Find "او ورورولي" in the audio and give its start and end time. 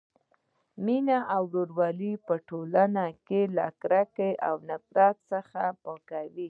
1.35-2.11